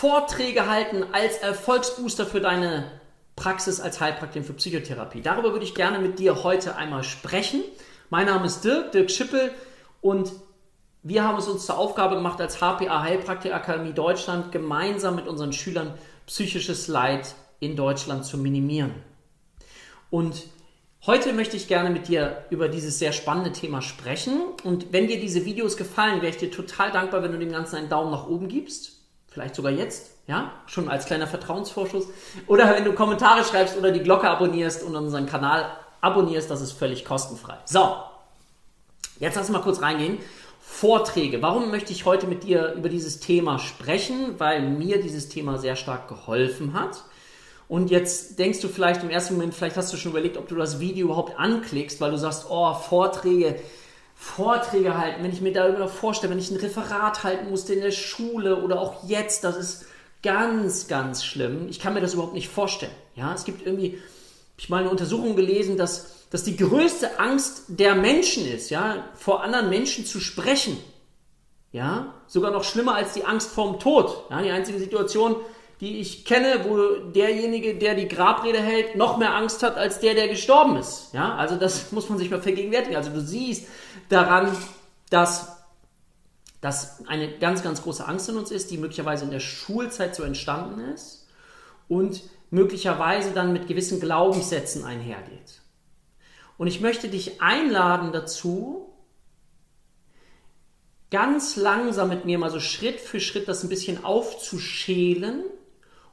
[0.00, 2.90] Vorträge halten als Erfolgsbooster für deine
[3.36, 5.20] Praxis als Heilpraktiker für Psychotherapie.
[5.20, 7.62] Darüber würde ich gerne mit dir heute einmal sprechen.
[8.08, 9.50] Mein Name ist Dirk, Dirk Schippel
[10.00, 10.32] und
[11.02, 15.52] wir haben es uns zur Aufgabe gemacht, als HPA Heilpraktiker Akademie Deutschland gemeinsam mit unseren
[15.52, 15.92] Schülern
[16.24, 18.94] psychisches Leid in Deutschland zu minimieren.
[20.08, 20.44] Und
[21.04, 24.40] heute möchte ich gerne mit dir über dieses sehr spannende Thema sprechen.
[24.64, 27.76] Und wenn dir diese Videos gefallen, wäre ich dir total dankbar, wenn du dem Ganzen
[27.76, 28.99] einen Daumen nach oben gibst.
[29.30, 32.06] Vielleicht sogar jetzt, ja, schon als kleiner Vertrauensvorschuss.
[32.46, 36.72] Oder wenn du Kommentare schreibst oder die Glocke abonnierst und unseren Kanal abonnierst, das ist
[36.72, 37.56] völlig kostenfrei.
[37.64, 37.96] So,
[39.20, 40.18] jetzt lass mal kurz reingehen.
[40.60, 41.42] Vorträge.
[41.42, 44.34] Warum möchte ich heute mit dir über dieses Thema sprechen?
[44.38, 47.02] Weil mir dieses Thema sehr stark geholfen hat.
[47.68, 50.56] Und jetzt denkst du vielleicht im ersten Moment, vielleicht hast du schon überlegt, ob du
[50.56, 53.60] das Video überhaupt anklickst, weil du sagst, oh, Vorträge,
[54.22, 57.90] Vorträge halten, wenn ich mir darüber vorstelle, wenn ich ein Referat halten musste in der
[57.90, 59.86] Schule oder auch jetzt, das ist
[60.22, 61.68] ganz, ganz schlimm.
[61.70, 62.92] Ich kann mir das überhaupt nicht vorstellen.
[63.14, 63.98] Ja, es gibt irgendwie,
[64.58, 69.42] ich mal eine Untersuchung gelesen, dass, dass die größte Angst der Menschen ist, ja, vor
[69.42, 70.76] anderen Menschen zu sprechen.
[71.72, 74.26] Ja, sogar noch schlimmer als die Angst vorm Tod.
[74.28, 75.36] Ja, die einzige Situation,
[75.80, 80.14] die ich kenne, wo derjenige, der die Grabrede hält, noch mehr Angst hat als der,
[80.14, 81.08] der gestorben ist.
[81.14, 82.96] Ja, also das muss man sich mal vergegenwärtigen.
[82.96, 83.66] Also du siehst
[84.10, 84.54] daran,
[85.08, 85.56] dass
[86.60, 90.22] das eine ganz, ganz große Angst in uns ist, die möglicherweise in der Schulzeit so
[90.22, 91.26] entstanden ist
[91.88, 95.62] und möglicherweise dann mit gewissen Glaubenssätzen einhergeht.
[96.58, 98.92] Und ich möchte dich einladen dazu,
[101.10, 105.44] ganz langsam mit mir mal so Schritt für Schritt das ein bisschen aufzuschälen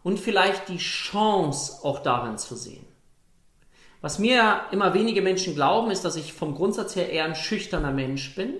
[0.08, 2.86] und vielleicht die Chance auch darin zu sehen.
[4.00, 7.91] Was mir immer wenige Menschen glauben, ist, dass ich vom Grundsatz her eher ein schüchterner
[7.91, 8.53] Mensch bin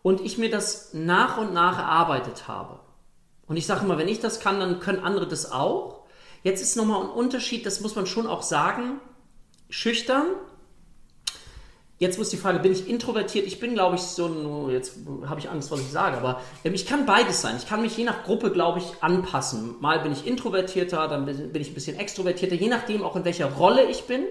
[0.00, 2.80] und ich mir das nach und nach erarbeitet habe.
[3.46, 6.06] Und ich sage immer, wenn ich das kann, dann können andere das auch.
[6.44, 9.02] Jetzt ist nochmal ein Unterschied, das muss man schon auch sagen.
[9.68, 10.28] Schüchtern
[11.98, 13.46] Jetzt muss die Frage, bin ich introvertiert?
[13.46, 16.74] Ich bin, glaube ich, so ein, jetzt habe ich Angst, was ich sage, aber ähm,
[16.74, 17.56] ich kann beides sein.
[17.58, 19.74] Ich kann mich je nach Gruppe, glaube ich, anpassen.
[19.80, 23.52] Mal bin ich introvertierter, dann bin ich ein bisschen extrovertierter, je nachdem auch in welcher
[23.52, 24.24] Rolle ich bin.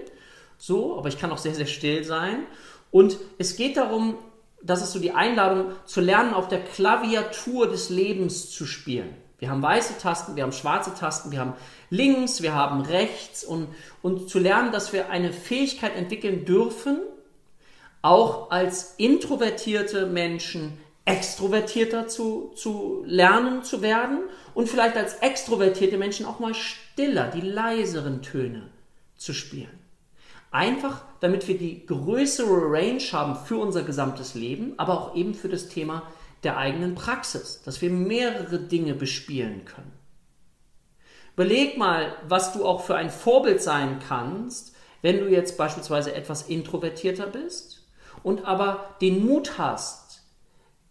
[0.56, 2.46] So, aber ich kann auch sehr, sehr still sein.
[2.90, 4.16] Und es geht darum,
[4.62, 9.14] das ist so die Einladung, zu lernen, auf der Klaviatur des Lebens zu spielen.
[9.38, 11.52] Wir haben weiße Tasten, wir haben schwarze Tasten, wir haben
[11.90, 13.68] links, wir haben rechts und,
[14.02, 16.98] und zu lernen, dass wir eine Fähigkeit entwickeln dürfen,
[18.02, 24.20] auch als introvertierte Menschen extrovertierter zu, zu lernen zu werden
[24.54, 28.68] und vielleicht als extrovertierte Menschen auch mal stiller, die leiseren Töne
[29.16, 29.78] zu spielen.
[30.50, 35.48] Einfach, damit wir die größere Range haben für unser gesamtes Leben, aber auch eben für
[35.48, 36.02] das Thema
[36.42, 39.92] der eigenen Praxis, dass wir mehrere Dinge bespielen können.
[41.34, 46.42] Überleg mal, was du auch für ein Vorbild sein kannst, wenn du jetzt beispielsweise etwas
[46.42, 47.87] introvertierter bist
[48.22, 50.22] und aber den Mut hast,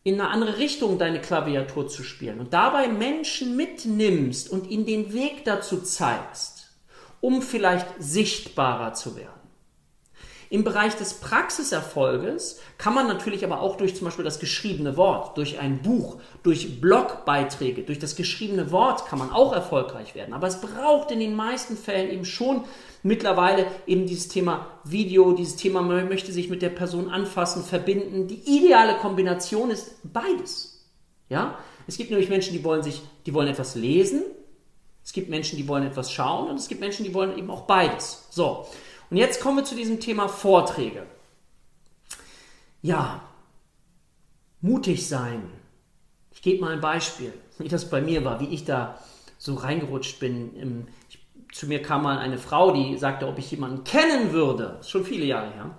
[0.04, 5.12] in eine andere Richtung deine Klaviatur zu spielen und dabei Menschen mitnimmst und ihnen den
[5.12, 6.72] Weg dazu zeigst,
[7.20, 9.37] um vielleicht sichtbarer zu werden.
[10.50, 15.38] Im Bereich des Praxiserfolges kann man natürlich aber auch durch zum Beispiel das geschriebene Wort,
[15.38, 20.34] durch ein Buch, durch Blogbeiträge, durch das geschriebene Wort kann man auch erfolgreich werden.
[20.34, 22.64] Aber es braucht in den meisten Fällen eben schon
[23.04, 28.28] mittlerweile eben dieses Thema Video, dieses Thema, man möchte sich mit der Person anfassen, verbinden.
[28.28, 30.86] Die ideale Kombination ist beides.
[31.30, 31.58] Ja?
[31.88, 34.24] Es gibt nämlich Menschen, die wollen sich, die wollen etwas lesen.
[35.04, 37.62] Es gibt Menschen, die wollen etwas schauen und es gibt Menschen, die wollen eben auch
[37.62, 38.28] beides.
[38.30, 38.66] So.
[39.10, 41.06] Und jetzt kommen wir zu diesem Thema Vorträge.
[42.82, 43.22] Ja,
[44.62, 45.50] mutig sein.
[46.32, 49.00] Ich gebe mal ein Beispiel, wie das bei mir war, wie ich da
[49.38, 50.88] so reingerutscht bin.
[51.52, 55.26] Zu mir kam mal eine Frau, die sagte, ob ich jemanden kennen würde, schon viele
[55.26, 55.78] Jahre her,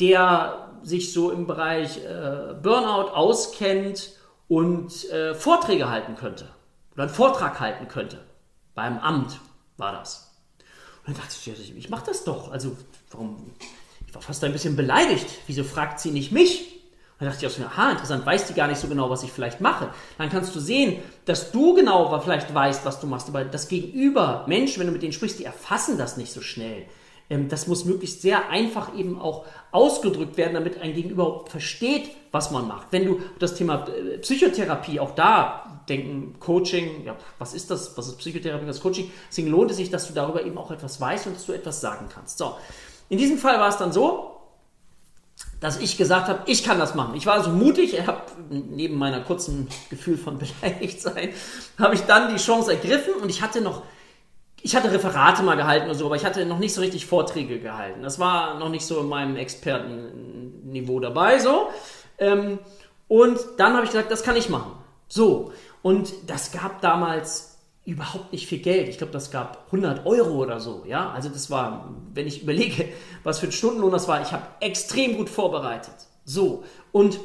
[0.00, 4.18] der sich so im Bereich äh, Burnout auskennt
[4.48, 6.48] und äh, Vorträge halten könnte
[6.92, 8.24] oder einen Vortrag halten könnte.
[8.74, 9.40] Beim Amt
[9.76, 10.31] war das.
[11.06, 12.50] Und dann dachte ich, ich mache das doch.
[12.52, 12.76] Also,
[13.10, 13.50] warum?
[14.06, 15.26] Ich war fast ein bisschen beleidigt.
[15.46, 16.72] Wieso fragt sie nicht mich?
[17.18, 19.22] Und dann dachte ich auch so, aha, interessant, weiß die gar nicht so genau, was
[19.22, 19.90] ich vielleicht mache.
[20.18, 24.44] Dann kannst du sehen, dass du genau vielleicht weißt, was du machst, aber das Gegenüber,
[24.48, 26.86] Menschen, wenn du mit denen sprichst, die erfassen das nicht so schnell.
[27.30, 32.50] Ähm, das muss möglichst sehr einfach eben auch ausgedrückt werden, damit ein Gegenüber versteht, was
[32.50, 32.88] man macht.
[32.90, 38.08] Wenn du das Thema äh, Psychotherapie, auch da denken, Coaching, ja, was ist das, was
[38.08, 41.00] ist Psychotherapie, was ist Coaching, deswegen lohnt es sich, dass du darüber eben auch etwas
[41.00, 42.38] weißt und dass du etwas sagen kannst.
[42.38, 42.54] So,
[43.08, 44.32] in diesem Fall war es dann so,
[45.60, 47.14] dass ich gesagt habe, ich kann das machen.
[47.14, 48.04] Ich war so mutig, ich
[48.50, 51.30] neben meiner kurzen Gefühl von beleidigt sein,
[51.78, 53.82] habe ich dann die Chance ergriffen und ich hatte noch,
[54.62, 57.58] ich hatte Referate mal gehalten oder so, aber ich hatte noch nicht so richtig Vorträge
[57.58, 58.02] gehalten.
[58.02, 61.68] Das war noch nicht so in meinem Expertenniveau dabei, so.
[62.18, 62.58] Ähm,
[63.08, 64.72] und dann habe ich gesagt, das kann ich machen.
[65.08, 65.52] So.
[65.82, 68.88] Und das gab damals überhaupt nicht viel Geld.
[68.88, 70.84] Ich glaube, das gab 100 Euro oder so.
[70.86, 72.88] Ja, also das war, wenn ich überlege,
[73.24, 75.94] was für ein Stundenlohn das war, ich habe extrem gut vorbereitet.
[76.24, 76.62] So
[76.92, 77.18] und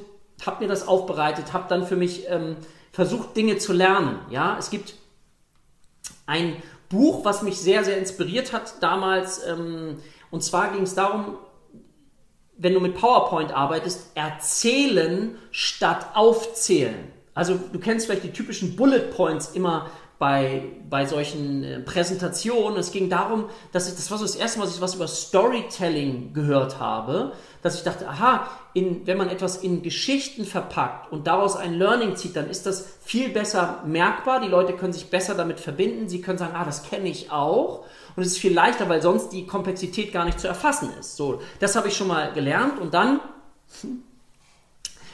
[0.45, 2.57] habe mir das aufbereitet, habe dann für mich ähm,
[2.91, 4.19] versucht, Dinge zu lernen.
[4.31, 4.95] Ja, es gibt
[6.25, 6.55] ein
[6.89, 9.45] Buch, was mich sehr, sehr inspiriert hat damals.
[9.45, 9.97] Ähm,
[10.31, 11.37] und zwar ging es darum,
[12.57, 17.11] wenn du mit PowerPoint arbeitest, erzählen statt aufzählen.
[17.33, 22.79] Also du kennst vielleicht die typischen Bullet Points immer bei, bei solchen äh, Präsentationen.
[22.79, 25.07] Es ging darum, dass ich, das war so das erste Mal, dass ich was über
[25.07, 31.27] Storytelling gehört habe, dass ich dachte, aha, in, wenn man etwas in Geschichten verpackt und
[31.27, 34.41] daraus ein Learning zieht, dann ist das viel besser merkbar.
[34.41, 36.09] Die Leute können sich besser damit verbinden.
[36.09, 37.85] Sie können sagen, ah, das kenne ich auch.
[38.15, 41.15] Und es ist viel leichter, weil sonst die Komplexität gar nicht zu erfassen ist.
[41.15, 43.19] So, das habe ich schon mal gelernt und dann
[43.81, 44.03] hm,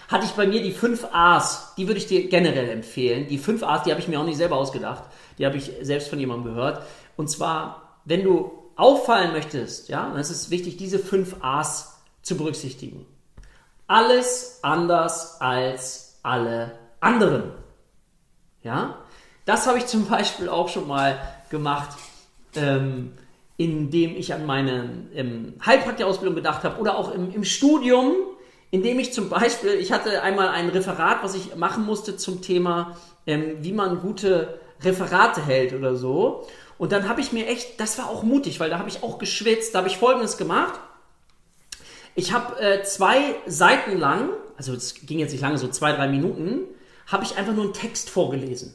[0.08, 1.74] hatte ich bei mir die 5 A's.
[1.78, 3.28] Die würde ich dir generell empfehlen.
[3.28, 5.04] Die 5 A's, die habe ich mir auch nicht selber ausgedacht.
[5.38, 6.84] Die habe ich selbst von jemandem gehört.
[7.16, 12.38] Und zwar, wenn du auffallen möchtest, ja, dann ist es wichtig, diese 5 A's zu
[12.38, 13.06] berücksichtigen.
[13.88, 17.52] Alles anders als alle anderen.
[18.64, 18.98] Ja,
[19.46, 21.20] das habe ich zum Beispiel auch schon mal
[21.50, 21.98] gemacht,
[22.56, 23.12] ähm,
[23.58, 28.14] indem ich an meine ähm, Heilpraktikerausbildung gedacht habe oder auch im, im Studium
[28.74, 32.98] indem ich zum Beispiel, ich hatte einmal ein Referat, was ich machen musste zum Thema,
[33.28, 36.48] ähm, wie man gute Referate hält oder so.
[36.80, 39.20] Und dann habe ich mir echt, das war auch mutig, weil da habe ich auch
[39.20, 40.80] geschwitzt, da habe ich Folgendes gemacht.
[42.16, 46.08] Ich habe äh, zwei Seiten lang, also es ging jetzt nicht lange, so zwei, drei
[46.08, 46.62] Minuten,
[47.06, 48.74] habe ich einfach nur einen Text vorgelesen.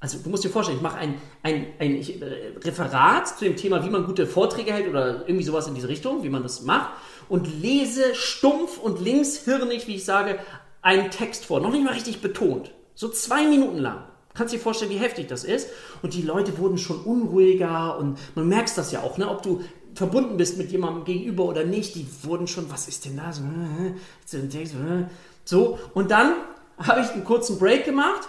[0.00, 3.84] Also du musst dir vorstellen, ich mache ein, ein, ein äh, Referat zu dem Thema,
[3.84, 6.90] wie man gute Vorträge hält oder irgendwie sowas in diese Richtung, wie man das macht
[7.28, 10.38] und lese stumpf und linkshirnig, wie ich sage,
[10.82, 11.60] einen Text vor.
[11.60, 12.70] Noch nicht mal richtig betont.
[12.94, 14.04] So zwei Minuten lang.
[14.34, 15.68] Kannst dir vorstellen, wie heftig das ist.
[16.02, 19.28] Und die Leute wurden schon unruhiger und man merkt das ja auch, ne?
[19.28, 19.62] ob du
[19.96, 21.96] verbunden bist mit jemandem gegenüber oder nicht.
[21.96, 23.42] Die wurden schon, was ist denn da so?
[25.44, 26.34] So, und dann
[26.78, 28.28] habe ich einen kurzen Break gemacht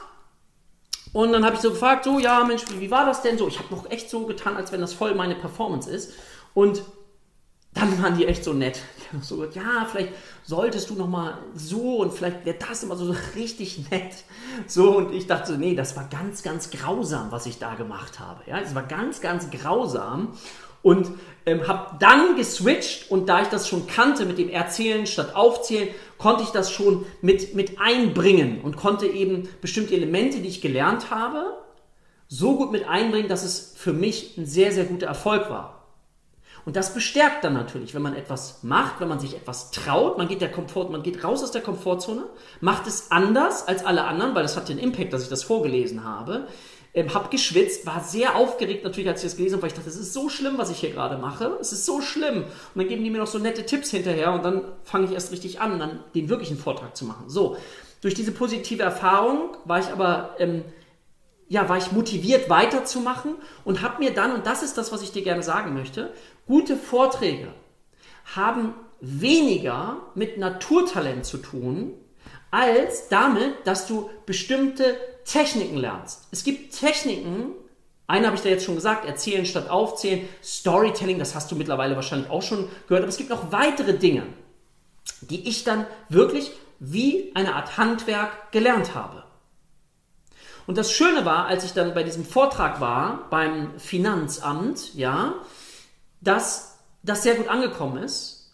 [1.14, 3.48] und dann habe ich so gefragt, so, ja, Mensch, wie war das denn so?
[3.48, 6.14] Ich habe noch echt so getan, als wenn das voll meine Performance ist.
[6.54, 6.84] Und
[7.74, 8.82] dann waren die echt so nett.
[9.00, 10.14] Die haben so gesagt, ja, vielleicht
[10.44, 14.24] solltest du noch mal so und vielleicht wäre das immer so richtig nett.
[14.68, 18.42] So und ich dachte, nee, das war ganz, ganz grausam, was ich da gemacht habe.
[18.48, 20.30] Ja, es war ganz, ganz grausam
[20.82, 21.12] und
[21.46, 25.90] ähm, habe dann geswitcht und da ich das schon kannte mit dem Erzählen statt Aufzählen,
[26.18, 31.12] konnte ich das schon mit, mit einbringen und konnte eben bestimmte Elemente, die ich gelernt
[31.12, 31.58] habe,
[32.28, 35.80] so gut mit einbringen, dass es für mich ein sehr, sehr guter Erfolg war.
[36.66, 40.28] Und das bestärkt dann natürlich, wenn man etwas macht, wenn man sich etwas traut, man
[40.28, 42.26] geht der Komfort, man geht raus aus der Komfortzone,
[42.62, 46.04] macht es anders als alle anderen, weil das hat den Impact, dass ich das vorgelesen
[46.04, 46.48] habe.
[46.94, 49.90] Ähm, hab geschwitzt, war sehr aufgeregt natürlich, als ich das gelesen habe, weil ich dachte,
[49.90, 51.58] es ist so schlimm, was ich hier gerade mache.
[51.62, 52.44] Es ist so schlimm.
[52.44, 55.32] Und dann geben die mir noch so nette Tipps hinterher und dann fange ich erst
[55.32, 57.30] richtig an, dann den wirklichen Vortrag zu machen.
[57.30, 57.58] So,
[58.02, 60.64] durch diese positive Erfahrung war ich aber ähm,
[61.50, 65.12] ja, war ich motiviert weiterzumachen und habe mir dann, und das ist das, was ich
[65.12, 66.14] dir gerne sagen möchte,
[66.46, 67.48] gute Vorträge
[68.36, 71.94] haben weniger mit Naturtalent zu tun,
[72.52, 76.28] als damit, dass du bestimmte Techniken lernst.
[76.32, 77.54] Es gibt Techniken,
[78.08, 81.96] eine habe ich da jetzt schon gesagt, erzählen statt aufzählen, Storytelling, das hast du mittlerweile
[81.96, 84.24] wahrscheinlich auch schon gehört, aber es gibt noch weitere Dinge,
[85.22, 89.24] die ich dann wirklich wie eine Art Handwerk gelernt habe.
[90.66, 95.34] Und das Schöne war, als ich dann bei diesem Vortrag war beim Finanzamt, ja,
[96.22, 98.52] dass das sehr gut angekommen ist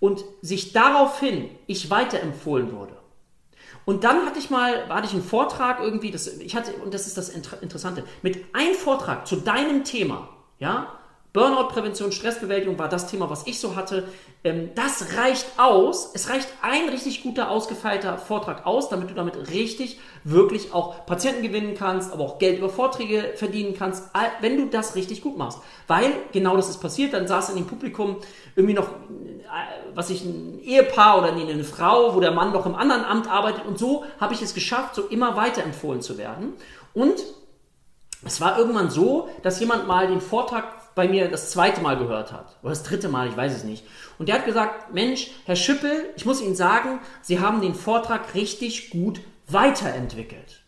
[0.00, 2.97] und sich daraufhin ich weiterempfohlen wurde.
[3.88, 7.06] Und dann hatte ich mal, hatte ich einen Vortrag irgendwie, das, ich hatte, und das
[7.06, 10.28] ist das Interessante, mit einem Vortrag zu deinem Thema,
[10.58, 10.92] ja,
[11.38, 14.08] Burnout-Prävention, Stressbewältigung war das Thema, was ich so hatte.
[14.42, 16.10] Ähm, das reicht aus.
[16.12, 21.42] Es reicht ein richtig guter, ausgefeilter Vortrag aus, damit du damit richtig, wirklich auch Patienten
[21.42, 25.60] gewinnen kannst, aber auch Geld über Vorträge verdienen kannst, wenn du das richtig gut machst.
[25.86, 27.12] Weil genau das ist passiert.
[27.12, 28.16] Dann saß in dem Publikum
[28.56, 32.74] irgendwie noch, äh, was ich, ein Ehepaar oder eine Frau, wo der Mann noch im
[32.74, 33.64] anderen Amt arbeitet.
[33.64, 36.54] Und so habe ich es geschafft, so immer weiterempfohlen zu werden.
[36.94, 37.22] Und
[38.26, 40.64] es war irgendwann so, dass jemand mal den Vortrag
[40.98, 42.56] bei mir das zweite Mal gehört hat.
[42.60, 43.86] Oder das dritte Mal, ich weiß es nicht.
[44.18, 48.34] Und der hat gesagt, Mensch, Herr Schüppel, ich muss Ihnen sagen, Sie haben den Vortrag
[48.34, 50.64] richtig gut weiterentwickelt.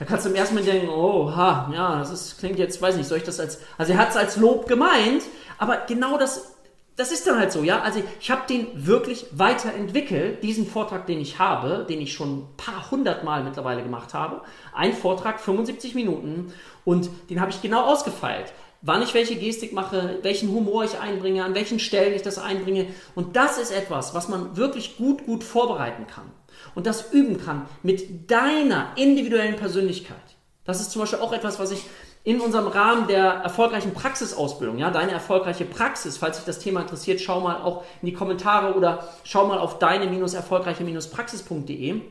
[0.00, 2.96] Da kannst du im ersten Mal denken, oh, ha, ja, das ist, klingt jetzt, weiß
[2.96, 5.22] nicht, soll ich das als, also er hat es als Lob gemeint,
[5.56, 6.56] aber genau das,
[6.96, 7.80] das ist dann halt so, ja.
[7.80, 12.48] Also ich habe den wirklich weiterentwickelt, diesen Vortrag, den ich habe, den ich schon ein
[12.56, 14.42] paar hundert Mal mittlerweile gemacht habe.
[14.74, 16.52] Ein Vortrag, 75 Minuten
[16.84, 21.44] und den habe ich genau ausgefeilt wann ich welche Gestik mache, welchen Humor ich einbringe,
[21.44, 22.86] an welchen Stellen ich das einbringe.
[23.14, 26.30] Und das ist etwas, was man wirklich gut, gut vorbereiten kann
[26.74, 30.16] und das üben kann mit deiner individuellen Persönlichkeit.
[30.64, 31.84] Das ist zum Beispiel auch etwas, was ich
[32.22, 37.18] in unserem Rahmen der erfolgreichen Praxisausbildung, ja, deine erfolgreiche Praxis, falls dich das Thema interessiert,
[37.20, 42.02] schau mal auch in die Kommentare oder schau mal auf deine-erfolgreiche-praxis.de,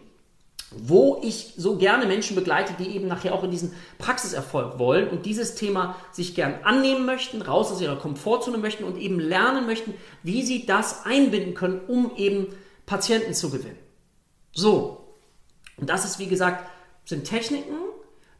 [0.71, 5.25] wo ich so gerne Menschen begleite, die eben nachher auch in diesen Praxiserfolg wollen und
[5.25, 9.95] dieses Thema sich gern annehmen möchten, raus aus ihrer Komfortzone möchten und eben lernen möchten,
[10.21, 12.47] wie sie das einbinden können, um eben
[12.85, 13.79] Patienten zu gewinnen.
[14.53, 15.15] So.
[15.77, 16.69] Und das ist, wie gesagt,
[17.05, 17.75] sind Techniken,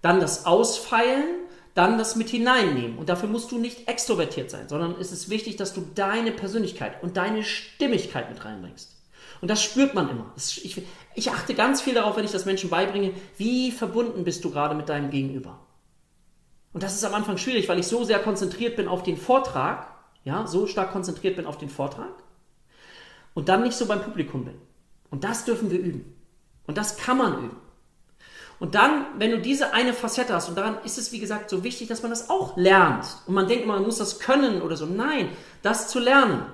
[0.02, 1.26] dann das Ausfeilen,
[1.74, 2.98] dann das mit hineinnehmen.
[2.98, 7.02] Und dafür musst du nicht extrovertiert sein, sondern es ist wichtig, dass du deine Persönlichkeit
[7.02, 8.99] und deine Stimmigkeit mit reinbringst.
[9.42, 10.34] Und das spürt man immer.
[10.36, 10.82] Ich,
[11.16, 14.76] ich achte ganz viel darauf, wenn ich das Menschen beibringe, wie verbunden bist du gerade
[14.76, 15.60] mit deinem Gegenüber.
[16.74, 19.88] Und das ist am Anfang schwierig, weil ich so sehr konzentriert bin auf den Vortrag,
[20.24, 22.12] ja, so stark konzentriert bin auf den Vortrag
[23.34, 24.56] und dann nicht so beim Publikum bin.
[25.10, 26.16] Und das dürfen wir üben.
[26.68, 27.58] Und das kann man üben.
[28.60, 31.64] Und dann, wenn du diese eine Facette hast, und daran ist es, wie gesagt, so
[31.64, 33.06] wichtig, dass man das auch lernt.
[33.26, 34.86] Und man denkt, man muss das können oder so.
[34.86, 35.30] Nein,
[35.62, 36.46] das zu lernen.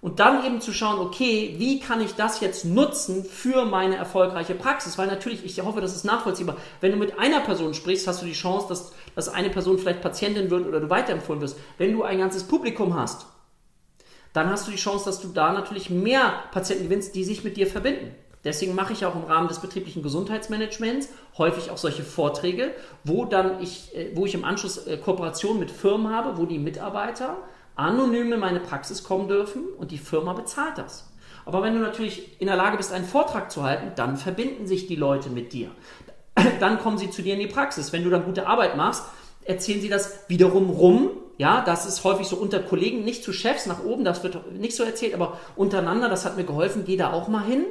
[0.00, 4.54] Und dann eben zu schauen, okay, wie kann ich das jetzt nutzen für meine erfolgreiche
[4.54, 4.98] Praxis?
[4.98, 6.56] Weil natürlich, ich hoffe, das ist nachvollziehbar.
[6.80, 10.02] Wenn du mit einer Person sprichst, hast du die Chance, dass, dass eine Person vielleicht
[10.02, 11.58] Patientin wird oder du weiterempfohlen wirst.
[11.78, 13.26] Wenn du ein ganzes Publikum hast,
[14.32, 17.56] dann hast du die Chance, dass du da natürlich mehr Patienten gewinnst, die sich mit
[17.56, 18.14] dir verbinden.
[18.44, 22.70] Deswegen mache ich auch im Rahmen des betrieblichen Gesundheitsmanagements häufig auch solche Vorträge,
[23.02, 26.60] wo dann ich, äh, wo ich im Anschluss äh, Kooperationen mit Firmen habe, wo die
[26.60, 27.38] Mitarbeiter
[27.76, 31.12] anonym in meine Praxis kommen dürfen und die Firma bezahlt das.
[31.44, 34.86] Aber wenn du natürlich in der Lage bist, einen Vortrag zu halten, dann verbinden sich
[34.86, 35.70] die Leute mit dir.
[36.60, 37.94] Dann kommen sie zu dir in die Praxis.
[37.94, 39.04] Wenn du dann gute Arbeit machst,
[39.44, 43.66] erzählen sie das wiederum rum ja, das ist häufig so unter Kollegen, nicht zu Chefs
[43.66, 47.12] nach oben, das wird nicht so erzählt, aber untereinander, das hat mir geholfen, geh da
[47.12, 47.64] auch mal hin.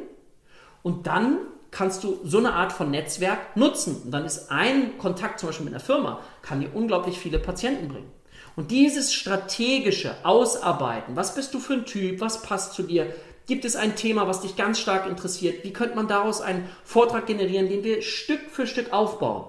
[0.84, 1.38] Und dann
[1.72, 4.04] kannst du so eine Art von Netzwerk nutzen.
[4.06, 7.88] Und dann ist ein Kontakt zum Beispiel mit einer Firma, kann dir unglaublich viele Patienten
[7.88, 8.12] bringen.
[8.56, 13.14] Und dieses strategische Ausarbeiten, was bist du für ein Typ, was passt zu dir,
[13.48, 15.64] Gibt es ein Thema, was dich ganz stark interessiert?
[15.64, 19.46] Wie könnte man daraus einen Vortrag generieren, den wir Stück für Stück aufbauen?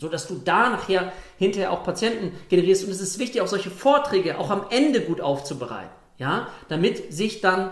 [0.00, 2.84] so dass du da nachher hinterher auch Patienten generierst.
[2.84, 7.42] Und es ist wichtig, auch solche Vorträge auch am Ende gut aufzubereiten, ja, damit sich
[7.42, 7.70] dann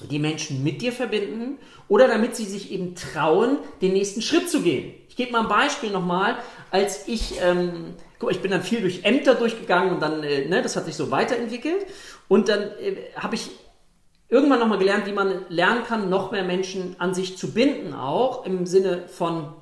[0.00, 4.62] die Menschen mit dir verbinden oder damit sie sich eben trauen, den nächsten Schritt zu
[4.62, 4.94] gehen.
[5.08, 6.36] Ich gebe mal ein Beispiel nochmal,
[6.70, 10.62] als ich, ähm, guck, ich bin dann viel durch Ämter durchgegangen und dann, äh, ne,
[10.62, 11.86] das hat sich so weiterentwickelt
[12.28, 13.50] und dann äh, habe ich
[14.28, 18.44] irgendwann nochmal gelernt, wie man lernen kann, noch mehr Menschen an sich zu binden, auch
[18.44, 19.54] im Sinne von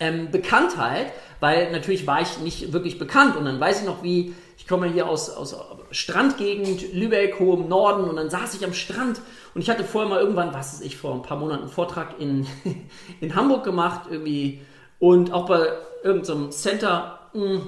[0.00, 4.34] ähm, Bekanntheit, weil natürlich war ich nicht wirklich bekannt und dann weiß ich noch, wie
[4.58, 5.56] ich komme hier aus, aus
[5.90, 9.20] Strandgegend, Lübeck, hohem Norden und dann saß ich am Strand
[9.54, 12.18] und ich hatte vorher mal irgendwann, was weiß ich, vor ein paar Monaten einen Vortrag
[12.18, 12.46] in,
[13.20, 14.60] in Hamburg gemacht irgendwie
[14.98, 15.68] und auch bei
[16.02, 17.20] irgendeinem so Center.
[17.32, 17.62] Hm.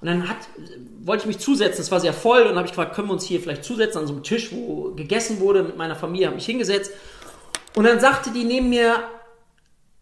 [0.00, 0.36] Und dann hat,
[1.00, 3.14] wollte ich mich zusetzen, es war sehr voll und dann habe ich gefragt, können wir
[3.14, 6.36] uns hier vielleicht zusetzen an so einem Tisch, wo gegessen wurde mit meiner Familie, habe
[6.36, 6.92] mich hingesetzt
[7.74, 9.02] und dann sagte die neben mir,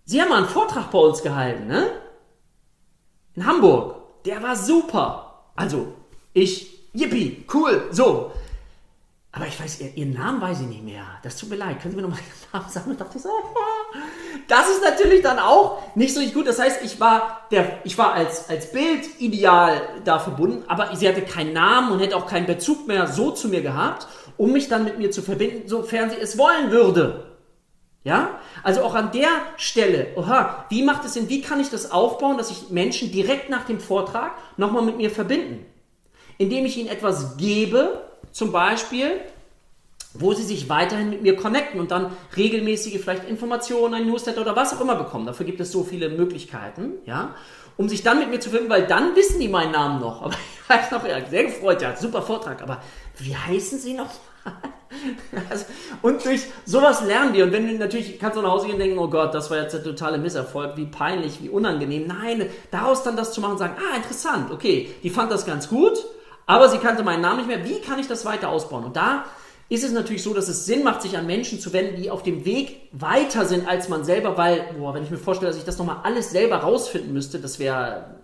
[0.09, 1.91] Sie haben mal einen Vortrag bei uns gehalten, ne?
[3.35, 3.97] In Hamburg.
[4.25, 5.43] Der war super.
[5.57, 5.95] Also,
[6.33, 8.31] ich, yippie, cool, so.
[9.33, 11.05] Aber ich weiß, Ihren Namen weiß ich nicht mehr.
[11.25, 11.81] Das tut mir leid.
[11.83, 12.91] Können Sie mir nochmal Ihren Namen sagen?
[12.93, 13.29] Und dachte ich so,
[14.49, 16.47] das ist natürlich dann auch nicht so gut.
[16.47, 21.09] Das heißt, ich war, der, ich war als, als Bild ideal da verbunden, aber sie
[21.09, 24.69] hatte keinen Namen und hätte auch keinen Bezug mehr so zu mir gehabt, um mich
[24.69, 27.36] dann mit mir zu verbinden, sofern sie es wollen würde.
[28.07, 28.39] Ja?
[28.63, 32.39] Also auch an der Stelle, oha, wie macht es Sinn, wie kann ich das aufbauen,
[32.39, 35.67] dass ich Menschen direkt nach dem Vortrag nochmal mit mir verbinden?
[36.39, 39.21] Indem ich ihnen etwas gebe, zum Beispiel,
[40.15, 44.55] wo sie sich weiterhin mit mir connecten und dann regelmäßige vielleicht Informationen, ein Newsletter oder
[44.55, 45.27] was auch immer bekommen.
[45.27, 47.35] Dafür gibt es so viele Möglichkeiten, ja,
[47.77, 50.23] um sich dann mit mir zu verbinden, weil dann wissen die meinen Namen noch.
[50.27, 52.81] Aber ich weiß noch, ja, sehr gefreut, ja, super Vortrag, aber
[53.19, 54.11] wie heißen sie noch?
[55.51, 55.65] Also,
[56.03, 57.45] und durch sowas lernen wir.
[57.45, 59.59] Und wenn du natürlich kannst du nach Hause gehen und denken, oh Gott, das war
[59.59, 62.07] jetzt der totale Misserfolg, wie peinlich, wie unangenehm.
[62.07, 66.05] Nein, daraus dann das zu machen sagen, ah, interessant, okay, die fand das ganz gut,
[66.47, 67.65] aber sie kannte meinen Namen nicht mehr.
[67.65, 68.85] Wie kann ich das weiter ausbauen?
[68.85, 69.25] Und da
[69.69, 72.23] ist es natürlich so, dass es Sinn macht, sich an Menschen zu wenden, die auf
[72.23, 75.65] dem Weg weiter sind als man selber, weil, boah, wenn ich mir vorstelle, dass ich
[75.65, 78.17] das nochmal alles selber rausfinden müsste, das wäre,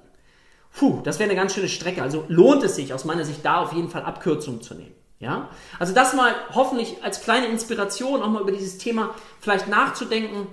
[0.73, 2.02] puh, das wäre eine ganz schöne Strecke.
[2.02, 4.95] Also lohnt es sich aus meiner Sicht da auf jeden Fall Abkürzungen zu nehmen.
[5.23, 5.49] Ja?
[5.79, 10.49] Also das mal hoffentlich als kleine Inspiration, auch mal über dieses Thema vielleicht nachzudenken,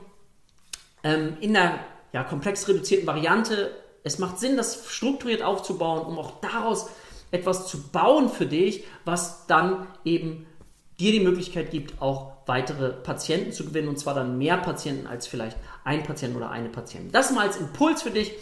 [1.04, 1.80] ähm, in der
[2.14, 3.72] ja, komplex reduzierten Variante.
[4.04, 6.88] Es macht Sinn, das strukturiert aufzubauen, um auch daraus
[7.32, 10.46] etwas zu bauen für dich, was dann eben
[11.00, 15.26] dir die Möglichkeit gibt, auch weitere Patienten zu gewinnen und zwar dann mehr Patienten als
[15.26, 17.12] vielleicht ein Patient oder eine Patientin.
[17.12, 18.34] Das mal als Impuls für dich.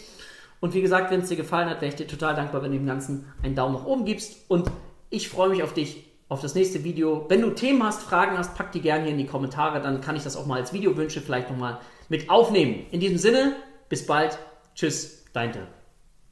[0.60, 2.78] Und wie gesagt, wenn es dir gefallen hat, wäre ich dir total dankbar, wenn du
[2.78, 4.38] dem Ganzen einen Daumen nach oben gibst.
[4.48, 4.70] Und
[5.08, 7.26] ich freue mich auf dich, auf das nächste Video.
[7.28, 10.16] Wenn du Themen hast, Fragen hast, pack die gerne hier in die Kommentare, dann kann
[10.16, 12.86] ich das auch mal als Videowünsche vielleicht nochmal mit aufnehmen.
[12.90, 13.56] In diesem Sinne,
[13.88, 14.38] bis bald.
[14.74, 15.77] Tschüss, dein Dirk.